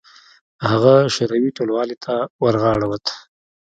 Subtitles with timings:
[0.69, 3.05] هغه شوروي ټلوالې ته ورغاړه وت.